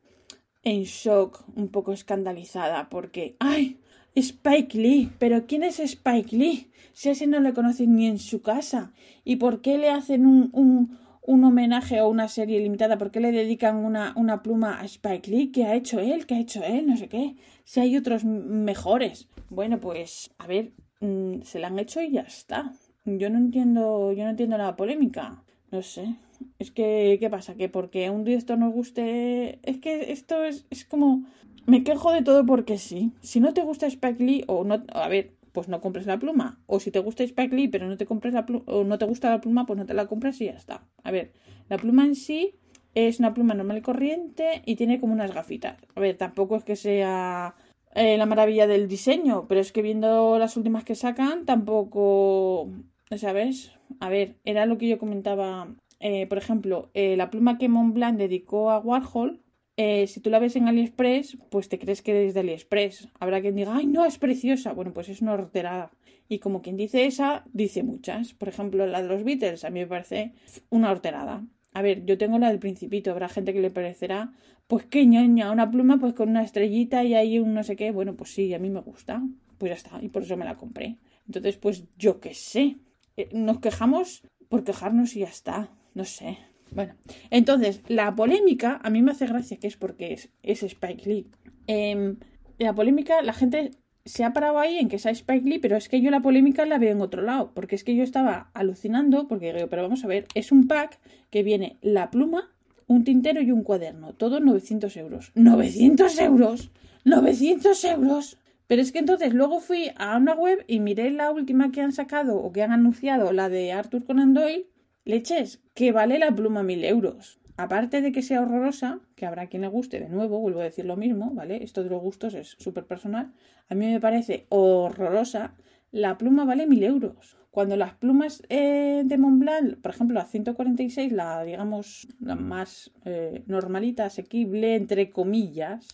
en 0.62 0.84
shock, 0.84 1.44
un 1.56 1.68
poco 1.68 1.92
escandalizada, 1.92 2.88
porque, 2.88 3.36
¡ay! 3.38 3.78
Spike 4.14 4.76
Lee, 4.76 5.10
pero 5.18 5.46
¿quién 5.46 5.62
es 5.62 5.80
Spike 5.80 6.36
Lee? 6.36 6.70
Si 6.92 7.08
ese 7.08 7.26
no 7.26 7.40
le 7.40 7.54
conocen 7.54 7.96
ni 7.96 8.06
en 8.06 8.18
su 8.18 8.42
casa. 8.42 8.92
¿Y 9.24 9.36
por 9.36 9.62
qué 9.62 9.78
le 9.78 9.88
hacen 9.88 10.26
un, 10.26 10.50
un, 10.52 10.98
un 11.22 11.44
homenaje 11.44 12.00
o 12.02 12.08
una 12.08 12.28
serie 12.28 12.60
limitada? 12.60 12.98
¿Por 12.98 13.10
qué 13.10 13.20
le 13.20 13.32
dedican 13.32 13.76
una, 13.76 14.12
una 14.16 14.42
pluma 14.42 14.80
a 14.80 14.84
Spike 14.84 15.30
Lee? 15.30 15.52
¿Qué 15.52 15.64
ha 15.64 15.74
hecho 15.74 15.98
él? 15.98 16.26
¿Qué 16.26 16.34
ha 16.34 16.40
hecho 16.40 16.62
él? 16.62 16.86
No 16.86 16.96
sé 16.98 17.08
qué. 17.08 17.36
Si 17.64 17.80
hay 17.80 17.96
otros 17.96 18.24
mejores. 18.24 19.28
Bueno, 19.48 19.80
pues, 19.80 20.30
a 20.36 20.46
ver, 20.46 20.72
Mm, 21.02 21.42
se 21.42 21.58
la 21.58 21.66
han 21.66 21.78
hecho 21.80 22.00
y 22.00 22.12
ya 22.12 22.20
está. 22.22 22.72
Yo 23.04 23.28
no 23.28 23.36
entiendo, 23.38 24.12
yo 24.12 24.22
no 24.24 24.30
entiendo 24.30 24.56
la 24.56 24.76
polémica. 24.76 25.42
No 25.72 25.82
sé. 25.82 26.14
Es 26.58 26.70
que, 26.70 27.16
¿qué 27.20 27.30
pasa? 27.30 27.54
Que 27.54 27.68
porque 27.68 28.10
un 28.10 28.24
director 28.24 28.58
nos 28.58 28.72
guste. 28.72 29.58
Es 29.62 29.78
que 29.78 30.12
esto 30.12 30.44
es, 30.44 30.66
es 30.70 30.84
como. 30.84 31.24
Me 31.66 31.84
quejo 31.84 32.12
de 32.12 32.22
todo 32.22 32.44
porque 32.44 32.78
sí. 32.78 33.12
Si 33.20 33.40
no 33.40 33.54
te 33.54 33.62
gusta 33.62 33.86
Spike 33.86 34.22
Lee, 34.22 34.44
o 34.48 34.64
no. 34.64 34.84
A 34.92 35.08
ver, 35.08 35.34
pues 35.52 35.68
no 35.68 35.80
compres 35.80 36.06
la 36.06 36.18
pluma. 36.18 36.60
O 36.66 36.80
si 36.80 36.90
te 36.90 36.98
gusta 36.98 37.22
Spike 37.24 37.54
Lee, 37.54 37.68
pero 37.68 37.86
no 37.86 37.96
te 37.96 38.06
compres 38.06 38.34
la 38.34 38.46
pluma, 38.46 38.64
o 38.66 38.84
no 38.84 38.98
te 38.98 39.04
gusta 39.04 39.30
la 39.30 39.40
pluma, 39.40 39.66
pues 39.66 39.78
no 39.78 39.86
te 39.86 39.94
la 39.94 40.06
compras 40.06 40.40
y 40.40 40.46
ya 40.46 40.52
está. 40.52 40.86
A 41.04 41.10
ver, 41.10 41.32
la 41.68 41.78
pluma 41.78 42.04
en 42.04 42.14
sí 42.14 42.54
es 42.94 43.20
una 43.20 43.34
pluma 43.34 43.54
normal 43.54 43.78
y 43.78 43.82
corriente 43.82 44.62
y 44.66 44.76
tiene 44.76 45.00
como 45.00 45.12
unas 45.12 45.32
gafitas. 45.32 45.78
A 45.94 46.00
ver, 46.00 46.16
tampoco 46.16 46.56
es 46.56 46.64
que 46.64 46.76
sea 46.76 47.54
eh, 47.94 48.16
la 48.16 48.26
maravilla 48.26 48.66
del 48.66 48.88
diseño, 48.88 49.46
pero 49.48 49.60
es 49.60 49.72
que 49.72 49.82
viendo 49.82 50.38
las 50.38 50.56
últimas 50.56 50.84
que 50.84 50.94
sacan, 50.94 51.44
tampoco, 51.44 52.70
¿sabes? 53.16 53.72
A 54.00 54.08
ver, 54.08 54.36
era 54.44 54.66
lo 54.66 54.78
que 54.78 54.88
yo 54.88 54.98
comentaba, 54.98 55.74
eh, 56.02 56.26
por 56.26 56.36
ejemplo, 56.38 56.90
eh, 56.92 57.16
la 57.16 57.30
pluma 57.30 57.56
que 57.56 57.68
Montblanc 57.68 58.18
dedicó 58.18 58.70
a 58.70 58.78
Warhol, 58.78 59.40
si 59.76 60.20
tú 60.20 60.30
la 60.30 60.38
ves 60.38 60.54
en 60.54 60.68
AliExpress, 60.68 61.38
pues 61.50 61.68
te 61.68 61.78
crees 61.78 62.02
que 62.02 62.26
es 62.26 62.34
de 62.34 62.40
AliExpress. 62.40 63.08
Habrá 63.18 63.40
quien 63.40 63.56
diga, 63.56 63.74
ay, 63.74 63.86
no, 63.86 64.04
es 64.04 64.18
preciosa. 64.18 64.72
Bueno, 64.72 64.92
pues 64.92 65.08
es 65.08 65.22
una 65.22 65.32
horterada. 65.32 65.90
Y 66.28 66.38
como 66.38 66.62
quien 66.62 66.76
dice 66.76 67.04
esa, 67.04 67.44
dice 67.52 67.82
muchas. 67.82 68.32
Por 68.32 68.48
ejemplo, 68.48 68.86
la 68.86 69.02
de 69.02 69.08
los 69.08 69.24
Beatles, 69.24 69.64
a 69.64 69.70
mí 69.70 69.80
me 69.80 69.86
parece 69.86 70.34
una 70.70 70.90
horterada. 70.90 71.44
A 71.72 71.82
ver, 71.82 72.04
yo 72.04 72.16
tengo 72.18 72.38
la 72.38 72.48
del 72.48 72.58
Principito, 72.58 73.10
habrá 73.10 73.28
gente 73.28 73.52
que 73.52 73.60
le 73.60 73.70
parecerá, 73.70 74.32
pues 74.66 74.84
qué 74.86 75.04
ñoña, 75.06 75.50
una 75.50 75.70
pluma 75.70 75.98
pues 75.98 76.14
con 76.14 76.28
una 76.28 76.42
estrellita 76.42 77.02
y 77.04 77.14
ahí 77.14 77.38
un 77.38 77.54
no 77.54 77.64
sé 77.64 77.76
qué. 77.76 77.90
Bueno, 77.90 78.14
pues 78.14 78.32
sí, 78.32 78.52
a 78.54 78.58
mí 78.58 78.70
me 78.70 78.80
gusta. 78.80 79.22
Pues 79.58 79.70
ya 79.70 79.76
está, 79.76 80.02
y 80.02 80.08
por 80.08 80.22
eso 80.22 80.36
me 80.36 80.44
la 80.44 80.56
compré. 80.56 80.98
Entonces, 81.26 81.56
pues 81.56 81.84
yo 81.98 82.20
qué 82.20 82.34
sé. 82.34 82.76
Eh, 83.16 83.28
nos 83.32 83.60
quejamos 83.60 84.22
por 84.48 84.64
quejarnos 84.64 85.16
y 85.16 85.20
ya 85.20 85.28
está. 85.28 85.70
No 85.94 86.04
sé. 86.04 86.38
Bueno, 86.70 86.94
entonces, 87.30 87.82
la 87.88 88.14
polémica 88.14 88.80
a 88.82 88.90
mí 88.90 89.02
me 89.02 89.12
hace 89.12 89.26
gracia 89.26 89.58
que 89.58 89.66
es 89.66 89.76
porque 89.76 90.14
es, 90.14 90.30
es 90.42 90.62
Spike 90.62 91.08
Lee. 91.08 91.26
Eh, 91.66 92.14
la 92.58 92.74
polémica, 92.74 93.22
la 93.22 93.32
gente 93.32 93.72
se 94.04 94.24
ha 94.24 94.32
parado 94.32 94.58
ahí 94.58 94.78
en 94.78 94.88
que 94.88 94.96
es 94.96 95.06
Spike 95.06 95.48
Lee, 95.48 95.58
pero 95.58 95.76
es 95.76 95.88
que 95.88 96.00
yo 96.00 96.10
la 96.10 96.20
polémica 96.20 96.66
la 96.66 96.78
veo 96.78 96.92
en 96.92 97.00
otro 97.00 97.22
lado, 97.22 97.52
porque 97.54 97.76
es 97.76 97.84
que 97.84 97.94
yo 97.94 98.02
estaba 98.02 98.50
alucinando, 98.54 99.28
porque 99.28 99.52
digo, 99.52 99.68
pero 99.68 99.82
vamos 99.82 100.04
a 100.04 100.08
ver, 100.08 100.26
es 100.34 100.50
un 100.50 100.66
pack 100.66 100.98
que 101.30 101.42
viene 101.42 101.78
la 101.82 102.10
pluma, 102.10 102.50
un 102.86 103.04
tintero 103.04 103.40
y 103.40 103.52
un 103.52 103.62
cuaderno, 103.62 104.14
todo 104.14 104.40
900 104.40 104.96
euros. 104.96 105.32
¡900 105.34 106.20
euros! 106.20 106.70
¡900 107.04 107.84
euros! 107.90 108.38
Pero 108.66 108.82
es 108.82 108.92
que 108.92 108.98
entonces 108.98 109.34
luego 109.34 109.60
fui 109.60 109.90
a 109.96 110.16
una 110.16 110.34
web 110.34 110.64
y 110.66 110.80
miré 110.80 111.10
la 111.10 111.30
última 111.30 111.70
que 111.70 111.80
han 111.80 111.92
sacado 111.92 112.36
o 112.36 112.52
que 112.52 112.62
han 112.62 112.72
anunciado, 112.72 113.32
la 113.32 113.48
de 113.48 113.72
Arthur 113.72 114.04
Conan 114.04 114.34
Doyle, 114.34 114.66
leches, 115.04 115.60
que 115.74 115.92
vale 115.92 116.18
la 116.18 116.34
pluma 116.34 116.62
mil 116.62 116.84
euros. 116.84 117.38
aparte 117.58 118.00
de 118.00 118.12
que 118.12 118.22
sea 118.22 118.40
horrorosa, 118.40 119.00
que 119.14 119.26
habrá 119.26 119.46
quien 119.46 119.62
le 119.62 119.68
guste, 119.68 120.00
de 120.00 120.08
nuevo, 120.08 120.40
vuelvo 120.40 120.60
a 120.60 120.64
decir 120.64 120.84
lo 120.84 120.96
mismo, 120.96 121.30
¿vale? 121.32 121.62
Esto 121.62 121.84
de 121.84 121.90
los 121.90 122.00
gustos 122.00 122.34
es 122.34 122.56
súper 122.58 122.86
personal. 122.86 123.32
A 123.68 123.74
mí 123.74 123.86
me 123.86 124.00
parece 124.00 124.46
horrorosa. 124.48 125.54
La 125.92 126.16
pluma 126.16 126.44
vale 126.44 126.66
mil 126.66 126.82
euros. 126.82 127.36
Cuando 127.50 127.76
las 127.76 127.92
plumas 127.92 128.42
eh, 128.48 129.02
de 129.04 129.18
Montblanc, 129.18 129.76
por 129.76 129.90
ejemplo, 129.90 130.14
la 130.14 130.24
146, 130.24 131.12
la 131.12 131.44
digamos 131.44 132.08
la 132.18 132.34
más 132.34 132.90
eh, 133.04 133.42
normalita, 133.46 134.06
asequible, 134.06 134.74
entre 134.74 135.10
comillas, 135.10 135.86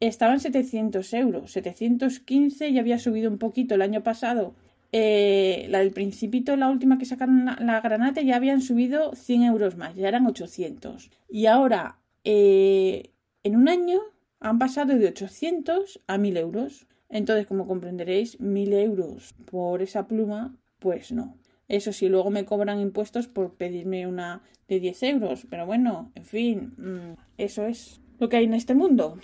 estaban 0.00 0.40
700 0.40 1.14
euros. 1.14 1.52
715 1.52 2.68
y 2.68 2.78
había 2.80 2.98
subido 2.98 3.30
un 3.30 3.38
poquito 3.38 3.76
el 3.76 3.82
año 3.82 4.02
pasado 4.02 4.56
eh, 4.96 5.66
la 5.70 5.80
del 5.80 5.90
Principito, 5.90 6.54
la 6.54 6.68
última 6.70 6.98
que 6.98 7.04
sacaron 7.04 7.46
la, 7.46 7.80
Granate, 7.80 8.24
ya 8.24 8.36
habían 8.36 8.60
subido 8.60 9.12
100 9.16 9.42
euros 9.42 9.76
más, 9.76 9.96
ya 9.96 10.06
eran 10.06 10.24
800. 10.24 11.10
Y 11.28 11.46
ahora, 11.46 11.98
eh, 12.22 13.10
en 13.42 13.56
un 13.56 13.68
año, 13.68 13.98
han 14.38 14.60
pasado 14.60 14.96
de 14.96 15.08
800 15.08 16.00
a 16.06 16.16
1000 16.16 16.36
euros. 16.36 16.86
Entonces, 17.08 17.48
como 17.48 17.66
comprenderéis, 17.66 18.38
1000 18.38 18.72
euros 18.74 19.34
por 19.50 19.82
esa 19.82 20.06
pluma, 20.06 20.54
pues 20.78 21.10
no. 21.10 21.38
Eso 21.66 21.92
sí, 21.92 22.08
luego 22.08 22.30
me 22.30 22.44
cobran 22.44 22.78
impuestos 22.78 23.26
por 23.26 23.54
pedirme 23.54 24.06
una 24.06 24.42
de 24.68 24.78
10 24.78 25.02
euros. 25.02 25.44
Pero 25.50 25.66
bueno, 25.66 26.12
en 26.14 26.24
fin, 26.24 26.72
mm, 26.76 27.20
eso 27.36 27.66
es 27.66 28.00
lo 28.20 28.28
que 28.28 28.36
hay 28.36 28.44
en 28.44 28.54
este 28.54 28.76
mundo. 28.76 29.18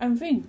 En 0.00 0.16
fin. 0.16 0.46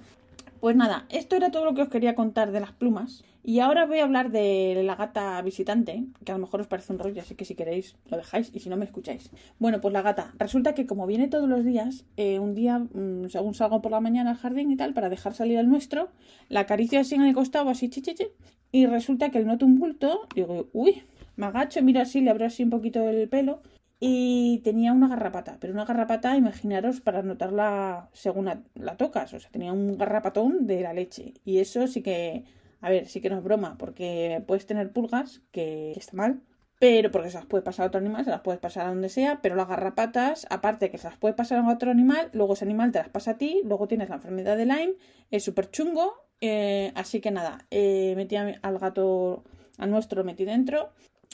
Pues 0.63 0.77
nada, 0.77 1.07
esto 1.09 1.35
era 1.35 1.51
todo 1.51 1.65
lo 1.65 1.73
que 1.73 1.81
os 1.81 1.89
quería 1.89 2.15
contar 2.15 2.53
de 2.53 2.61
las 2.61 2.71
plumas. 2.71 3.25
Y 3.43 3.59
ahora 3.59 3.85
voy 3.85 3.99
a 3.99 4.05
hablar 4.05 4.31
de 4.31 4.81
la 4.85 4.95
gata 4.95 5.41
visitante, 5.41 6.05
que 6.23 6.31
a 6.31 6.35
lo 6.35 6.39
mejor 6.39 6.61
os 6.61 6.67
parece 6.67 6.93
un 6.93 6.99
rollo, 6.99 7.21
así 7.21 7.35
que 7.35 7.43
si 7.43 7.53
queréis 7.53 7.97
lo 8.05 8.15
dejáis 8.15 8.49
y 8.53 8.61
si 8.61 8.69
no 8.69 8.77
me 8.77 8.85
escucháis. 8.85 9.29
Bueno, 9.59 9.81
pues 9.81 9.91
la 9.91 10.01
gata. 10.01 10.33
Resulta 10.39 10.73
que 10.73 10.85
como 10.87 11.05
viene 11.05 11.27
todos 11.27 11.49
los 11.49 11.65
días, 11.65 12.05
eh, 12.15 12.39
un 12.39 12.55
día, 12.55 12.79
mm, 12.79 13.27
según 13.27 13.55
salgo 13.55 13.81
por 13.81 13.91
la 13.91 13.99
mañana 13.99 14.29
al 14.29 14.37
jardín 14.37 14.71
y 14.71 14.77
tal, 14.77 14.93
para 14.93 15.09
dejar 15.09 15.33
salir 15.33 15.57
al 15.57 15.67
nuestro, 15.67 16.11
la 16.47 16.61
acaricio 16.61 16.97
así 17.01 17.15
en 17.15 17.23
el 17.23 17.33
costado, 17.33 17.69
así 17.69 17.89
chichiche, 17.89 18.31
y 18.71 18.85
resulta 18.85 19.31
que 19.31 19.39
él 19.39 19.47
nota 19.47 19.65
un 19.65 19.77
bulto, 19.77 20.21
digo, 20.33 20.69
uy, 20.71 21.03
me 21.35 21.47
agacho, 21.47 21.83
miro 21.83 21.99
así, 21.99 22.21
le 22.21 22.29
abro 22.29 22.45
así 22.45 22.63
un 22.63 22.69
poquito 22.69 23.09
el 23.09 23.27
pelo, 23.27 23.61
y 24.05 24.59
tenía 24.65 24.91
una 24.91 25.07
garrapata, 25.07 25.55
pero 25.61 25.71
una 25.71 25.85
garrapata, 25.85 26.35
imaginaros, 26.35 26.99
para 26.99 27.21
notarla 27.21 28.09
según 28.11 28.51
la, 28.73 28.97
tocas, 28.97 29.33
o 29.33 29.39
sea, 29.39 29.49
tenía 29.49 29.71
un 29.71 29.97
garrapatón 29.97 30.67
de 30.67 30.81
la 30.81 30.91
leche. 30.91 31.35
Y 31.45 31.59
eso 31.59 31.87
sí 31.87 32.01
que, 32.03 32.43
a 32.81 32.89
ver, 32.89 33.07
sí 33.07 33.21
que 33.21 33.29
no 33.29 33.37
es 33.37 33.43
broma, 33.45 33.77
porque 33.77 34.43
puedes 34.45 34.65
tener 34.65 34.91
pulgas, 34.91 35.41
que, 35.51 35.93
está 35.93 36.17
mal, 36.17 36.41
pero 36.79 37.11
porque 37.11 37.29
se 37.29 37.37
las 37.37 37.45
puede 37.45 37.63
pasar 37.63 37.85
a 37.85 37.87
otro 37.87 38.01
animal, 38.01 38.25
se 38.25 38.31
las 38.31 38.41
puedes 38.41 38.59
pasar 38.59 38.87
a 38.87 38.89
donde 38.89 39.07
sea, 39.07 39.39
pero 39.41 39.55
las 39.55 39.69
garrapatas, 39.69 40.47
aparte 40.49 40.91
que 40.91 40.97
se 40.97 41.07
las 41.07 41.17
puede 41.17 41.33
pasar 41.33 41.59
a 41.59 41.71
otro 41.71 41.89
animal, 41.89 42.29
luego 42.33 42.55
ese 42.55 42.65
animal 42.65 42.91
te 42.91 42.99
las 42.99 43.07
pasa 43.07 43.31
a 43.31 43.37
ti, 43.37 43.61
luego 43.63 43.87
tienes 43.87 44.09
la 44.09 44.15
enfermedad 44.15 44.57
de 44.57 44.65
Lyme, 44.65 44.95
es 45.31 45.45
súper 45.45 45.71
chungo, 45.71 46.25
eh, 46.41 46.91
así 46.95 47.21
que 47.21 47.31
nada, 47.31 47.59
eh, 47.71 48.15
metí 48.17 48.35
al 48.35 48.79
gato, 48.79 49.45
a 49.77 49.87
nuestro 49.87 50.25
metí 50.25 50.43
dentro 50.43 50.91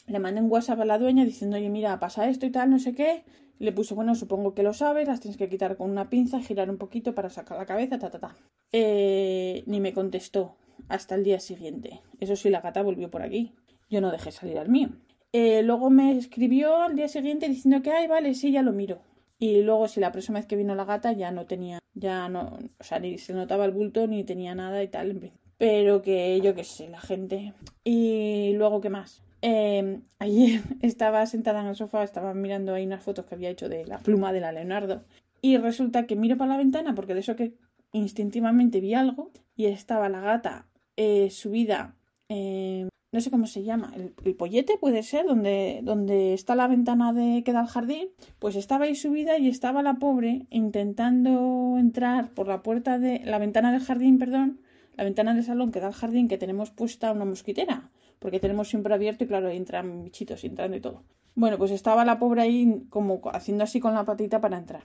le 0.08 0.20
mandé 0.20 0.42
un 0.42 0.52
WhatsApp 0.52 0.80
a 0.82 0.86
la 0.86 0.98
dueña 0.98 1.26
diciendo, 1.26 1.58
oye, 1.58 1.70
mira, 1.70 2.00
pasa 2.00 2.30
esto 2.30 2.46
y 2.46 2.52
tal, 2.52 2.70
no 2.70 2.80
sé 2.80 2.94
qué. 2.94 3.24
le 3.60 3.72
puso, 3.72 3.96
bueno, 3.96 4.16
supongo 4.16 4.54
que 4.54 4.64
lo 4.64 4.74
sabes, 4.74 5.08
las 5.08 5.20
tienes 5.20 5.38
que 5.38 5.50
quitar 5.50 5.76
con 5.78 5.90
una 5.92 6.10
pinza, 6.10 6.40
girar 6.42 6.70
un 6.70 6.78
poquito 6.78 7.14
para 7.14 7.30
sacar 7.30 7.58
la 7.58 7.66
cabeza, 7.66 8.00
ta, 8.00 8.10
ta, 8.10 8.20
ta. 8.20 8.36
Eh, 8.72 9.64
ni 9.66 9.82
me 9.82 9.94
contestó 9.94 10.56
hasta 10.88 11.16
el 11.16 11.24
día 11.24 11.40
siguiente. 11.40 12.02
Eso 12.20 12.36
sí, 12.36 12.50
la 12.50 12.62
gata 12.62 12.82
volvió 12.82 13.10
por 13.12 13.22
aquí. 13.22 13.54
Yo 13.90 14.02
no 14.02 14.12
dejé 14.12 14.32
salir 14.32 14.58
al 14.60 14.70
mío. 14.70 14.90
Eh, 15.34 15.62
luego 15.64 15.90
me 15.90 16.18
escribió 16.18 16.82
al 16.82 16.96
día 16.96 17.08
siguiente 17.08 17.50
diciendo 17.50 17.82
que, 17.82 17.92
ay, 17.92 18.08
vale, 18.08 18.34
sí, 18.34 18.52
ya 18.52 18.62
lo 18.62 18.72
miro. 18.72 19.02
Y 19.38 19.62
luego, 19.62 19.88
si 19.88 20.00
la 20.00 20.12
próxima 20.12 20.40
vez 20.40 20.48
que 20.48 20.56
vino 20.56 20.76
la 20.76 20.86
gata 20.86 21.12
ya 21.14 21.32
no 21.32 21.46
tenía, 21.46 21.80
ya 21.94 22.28
no, 22.30 22.60
o 22.80 22.84
sea, 22.84 23.00
ni 23.00 23.18
se 23.18 23.34
notaba 23.34 23.66
el 23.66 23.72
bulto 23.72 24.06
ni 24.08 24.24
tenía 24.24 24.56
nada 24.56 24.84
y 24.84 24.88
tal. 24.88 25.32
Pero 25.58 26.02
que 26.02 26.40
yo 26.42 26.56
qué 26.56 26.64
sé, 26.64 26.90
la 26.90 27.00
gente. 27.00 27.54
Y 27.84 28.54
luego, 28.54 28.82
¿qué 28.82 28.90
más? 28.90 29.24
Eh, 29.42 30.02
ayer 30.20 30.62
estaba 30.82 31.26
sentada 31.26 31.62
en 31.62 31.68
el 31.68 31.76
sofá, 31.76 32.04
estaba 32.04 32.34
mirando 32.34 32.74
ahí 32.74 32.86
unas 32.86 33.04
fotos 33.04 33.26
que 33.26 33.36
había 33.36 33.50
hecho 33.50 33.70
de 33.70 33.86
la 33.86 34.00
pluma 34.00 34.34
de 34.34 34.42
la 34.42 34.52
Leonardo. 34.52 35.04
Y 35.42 35.58
resulta 35.58 36.06
que 36.06 36.16
miro 36.16 36.38
para 36.38 36.52
la 36.52 36.58
ventana 36.58 36.96
porque 36.96 37.14
de 37.14 37.22
eso 37.22 37.36
que 37.36 37.54
instintivamente 37.92 38.82
vi 38.82 38.94
algo 38.94 39.32
y 39.56 39.66
estaba 39.66 40.10
la 40.10 40.20
gata 40.20 40.68
eh, 40.98 41.30
subida, 41.30 41.96
eh, 42.28 42.88
no 43.12 43.22
sé 43.22 43.32
cómo 43.32 43.48
se 43.48 43.64
llama, 43.64 43.92
el, 43.96 44.36
pollete 44.36 44.78
puede 44.78 45.02
ser, 45.02 45.26
donde, 45.26 45.80
donde 45.82 46.34
está 46.34 46.56
la 46.56 46.68
ventana 46.68 47.14
de 47.14 47.44
que 47.44 47.54
da 47.54 47.62
al 47.62 47.68
jardín, 47.68 48.10
pues 48.38 48.56
estaba 48.56 48.86
ahí 48.86 48.96
subida 48.96 49.38
y 49.40 49.48
estaba 49.48 49.82
la 49.82 49.96
pobre 49.96 50.46
intentando 50.52 51.78
entrar 51.80 52.32
por 52.34 52.48
la 52.48 52.62
puerta 52.62 53.00
de 53.00 53.22
la 53.26 53.40
ventana 53.40 53.72
del 53.72 53.82
jardín, 53.82 54.20
perdón, 54.20 54.60
la 54.96 55.06
ventana 55.06 55.34
del 55.34 55.44
salón 55.44 55.72
que 55.72 55.80
da 55.80 55.88
al 55.88 55.94
jardín 55.94 56.28
que 56.28 56.38
tenemos 56.38 56.70
puesta 56.70 57.12
una 57.12 57.26
mosquitera 57.26 57.90
porque 58.20 58.40
tenemos 58.40 58.70
siempre 58.70 58.94
abierto 58.94 59.24
y 59.24 59.28
claro, 59.28 59.50
entran 59.50 60.04
bichitos 60.04 60.44
entrando 60.44 60.78
y 60.78 60.82
todo. 60.82 61.04
Bueno, 61.36 61.58
pues 61.58 61.72
estaba 61.72 62.06
la 62.06 62.20
pobre 62.20 62.42
ahí 62.42 62.84
como 62.90 63.22
haciendo 63.34 63.64
así 63.64 63.80
con 63.80 63.94
la 63.94 64.06
patita 64.06 64.42
para 64.42 64.58
entrar. 64.58 64.84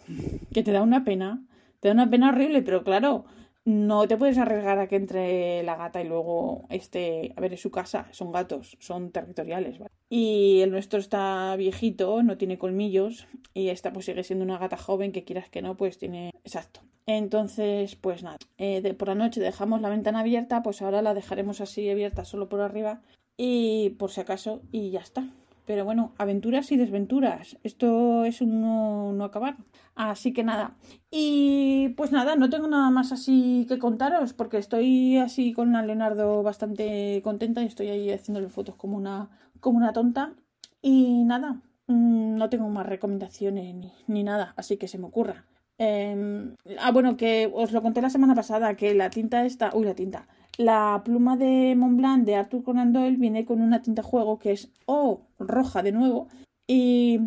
Que 0.52 0.62
te 0.62 0.72
da 0.72 0.82
una 0.82 1.04
pena, 1.04 1.44
te 1.80 1.88
da 1.88 1.94
una 1.94 2.10
pena 2.10 2.28
horrible, 2.28 2.62
pero 2.62 2.84
claro, 2.84 3.24
no 3.64 4.06
te 4.06 4.16
puedes 4.16 4.38
arriesgar 4.38 4.78
a 4.78 4.86
que 4.88 4.96
entre 4.96 5.62
la 5.62 5.76
gata 5.76 6.02
y 6.02 6.06
luego 6.06 6.66
este, 6.68 7.32
a 7.36 7.40
ver, 7.40 7.54
es 7.54 7.60
su 7.62 7.70
casa, 7.70 8.06
son 8.12 8.30
gatos, 8.30 8.76
son 8.78 9.10
territoriales, 9.10 9.78
¿vale? 9.78 9.90
Y 10.10 10.60
el 10.60 10.70
nuestro 10.70 10.98
está 10.98 11.56
viejito, 11.56 12.22
no 12.22 12.36
tiene 12.36 12.58
colmillos 12.58 13.26
y 13.54 13.68
esta 13.68 13.92
pues 13.92 14.06
sigue 14.06 14.22
siendo 14.22 14.44
una 14.44 14.58
gata 14.58 14.76
joven 14.76 15.12
que 15.12 15.24
quieras 15.24 15.48
que 15.48 15.62
no, 15.62 15.76
pues 15.76 15.98
tiene, 15.98 16.30
exacto. 16.44 16.80
Entonces, 17.06 17.96
pues 17.96 18.22
nada, 18.22 18.38
eh, 18.58 18.94
por 18.94 19.08
la 19.08 19.14
noche 19.14 19.40
dejamos 19.40 19.80
la 19.80 19.88
ventana 19.88 20.20
abierta, 20.20 20.62
pues 20.62 20.82
ahora 20.82 21.02
la 21.02 21.14
dejaremos 21.14 21.60
así 21.60 21.88
abierta 21.90 22.24
solo 22.24 22.48
por 22.48 22.60
arriba 22.60 23.00
y 23.36 23.90
por 23.98 24.10
si 24.10 24.20
acaso 24.20 24.62
y 24.72 24.90
ya 24.90 25.00
está. 25.00 25.28
Pero 25.66 25.84
bueno, 25.84 26.12
aventuras 26.18 26.70
y 26.72 26.76
desventuras. 26.76 27.56
Esto 27.62 28.24
es 28.24 28.42
un 28.42 28.60
no, 28.60 29.24
acabar. 29.24 29.56
Así 29.94 30.32
que 30.32 30.44
nada. 30.44 30.76
Y 31.10 31.90
pues 31.96 32.12
nada, 32.12 32.36
no 32.36 32.50
tengo 32.50 32.66
nada 32.68 32.90
más 32.90 33.12
así 33.12 33.64
que 33.68 33.78
contaros 33.78 34.34
porque 34.34 34.58
estoy 34.58 35.16
así 35.18 35.52
con 35.54 35.74
a 35.76 35.82
Leonardo 35.82 36.42
bastante 36.42 37.20
contenta 37.24 37.62
y 37.62 37.66
estoy 37.66 37.88
ahí 37.88 38.10
haciéndole 38.10 38.48
fotos 38.50 38.76
como 38.76 38.96
una, 38.98 39.30
como 39.60 39.78
una 39.78 39.92
tonta. 39.94 40.34
Y 40.82 41.24
nada, 41.24 41.62
mm, 41.86 42.36
no 42.36 42.50
tengo 42.50 42.68
más 42.68 42.86
recomendaciones 42.86 43.74
ni, 43.74 43.92
ni 44.06 44.22
nada, 44.22 44.52
así 44.56 44.76
que 44.76 44.88
se 44.88 44.98
me 44.98 45.06
ocurra. 45.06 45.46
Em, 45.78 46.54
ah, 46.78 46.92
bueno, 46.92 47.16
que 47.16 47.50
os 47.52 47.72
lo 47.72 47.82
conté 47.82 48.00
la 48.00 48.10
semana 48.10 48.34
pasada, 48.34 48.76
que 48.76 48.94
la 48.94 49.10
tinta 49.10 49.44
está... 49.44 49.70
Uy, 49.74 49.84
la 49.86 49.94
tinta. 49.94 50.28
La 50.56 51.02
pluma 51.04 51.36
de 51.36 51.74
Montblanc 51.76 52.24
de 52.24 52.36
Arthur 52.36 52.62
Conan 52.62 52.92
Doyle 52.92 53.16
viene 53.16 53.44
con 53.44 53.60
una 53.60 53.82
tinta 53.82 54.02
juego 54.02 54.38
que 54.38 54.52
es 54.52 54.70
o 54.86 55.22
roja 55.38 55.82
de 55.82 55.92
nuevo 55.92 56.28
y, 56.66 57.20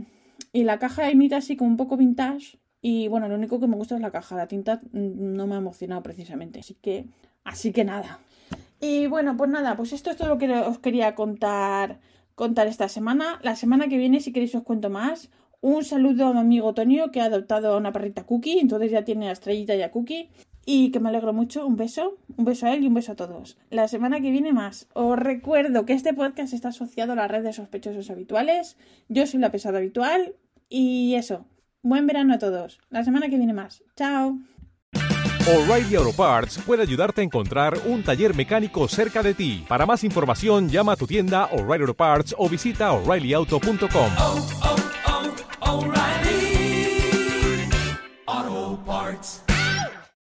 y 0.54 0.64
la 0.64 0.80
caja 0.80 1.12
imita 1.12 1.38
así 1.38 1.58
como 1.58 1.70
un 1.70 1.78
poco 1.78 1.98
vintage 1.98 2.60
y 2.82 3.08
bueno, 3.08 3.28
lo 3.28 3.36
único 3.36 3.60
que 3.60 3.68
me 3.68 3.76
gusta 3.76 3.96
es 3.96 4.02
la 4.02 4.12
caja, 4.12 4.36
la 4.36 4.48
tinta 4.48 4.82
no 4.94 5.48
me 5.48 5.56
ha 5.56 5.58
emocionado 5.58 6.04
precisamente, 6.04 6.60
así 6.60 6.76
que 6.76 7.06
así 7.44 7.74
que 7.74 7.84
nada. 7.84 8.20
Y 8.80 9.08
bueno, 9.08 9.36
pues 9.36 9.50
nada, 9.50 9.76
pues 9.76 9.92
esto 9.92 10.12
es 10.12 10.18
todo 10.18 10.30
lo 10.30 10.38
que 10.38 10.50
os 10.52 10.80
quería 10.80 11.16
contar 11.16 12.00
contar 12.38 12.68
esta 12.68 12.88
semana. 12.88 13.40
La 13.42 13.56
semana 13.56 13.88
que 13.88 13.98
viene 13.98 14.20
si 14.20 14.32
queréis 14.32 14.54
os 14.54 14.64
cuento 14.64 14.92
más. 14.92 15.32
Un 15.60 15.84
saludo 15.84 16.28
a 16.28 16.34
mi 16.34 16.40
amigo 16.40 16.76
Tonio 16.76 17.12
que 17.12 17.20
ha 17.20 17.26
adoptado 17.26 17.74
a 17.74 17.78
una 17.78 17.92
perrita 17.92 18.28
Cookie, 18.28 18.60
entonces 18.60 18.92
ya 18.92 19.04
tiene 19.04 19.30
a 19.30 19.32
Estrellita 19.32 19.76
y 19.76 19.82
a 19.82 19.92
Cookie 19.92 20.30
y 20.70 20.92
que 20.92 21.00
me 21.00 21.10
alegro 21.10 21.34
mucho. 21.34 21.66
Un 21.66 21.78
beso, 21.78 22.18
un 22.36 22.44
beso 22.44 22.68
a 22.68 22.74
él 22.74 22.84
y 22.84 22.88
un 22.88 22.94
beso 22.94 23.14
a 23.14 23.16
todos. 23.16 23.58
La 23.72 23.88
semana 23.88 24.20
que 24.20 24.30
viene 24.32 24.52
más. 24.52 24.88
Os 24.94 25.18
recuerdo 25.18 25.86
que 25.86 25.94
este 25.94 26.14
podcast 26.14 26.54
está 26.54 26.68
asociado 26.68 27.14
a 27.14 27.16
la 27.16 27.30
red 27.30 27.42
de 27.42 27.54
sospechosos 27.54 28.10
habituales. 28.10 28.78
Yo 29.08 29.26
soy 29.26 29.40
la 29.40 29.50
pesada 29.50 29.78
habitual 29.78 30.36
y 30.70 31.16
eso. 31.16 31.46
Buen 31.82 32.06
verano 32.06 32.34
a 32.34 32.38
todos. 32.38 32.80
La 32.90 33.06
semana 33.06 33.30
que 33.30 33.38
viene 33.38 33.54
más. 33.54 33.82
Chao. 33.96 34.38
O'Reilly 35.48 35.96
Auto 35.96 36.12
Parts 36.12 36.60
puede 36.66 36.82
ayudarte 36.82 37.22
a 37.22 37.24
encontrar 37.24 37.78
un 37.86 38.04
taller 38.04 38.36
mecánico 38.36 38.90
cerca 38.90 39.24
de 39.24 39.34
ti. 39.34 39.64
Para 39.70 39.86
más 39.86 40.04
información, 40.04 40.68
llama 40.68 40.92
a 40.92 40.96
tu 40.98 41.08
tienda 41.08 41.46
O'Reilly 41.54 41.84
Auto 41.84 41.94
Parts 41.94 42.36
o 42.38 42.50
visita 42.50 42.92
oreillyauto.com. 42.92 44.12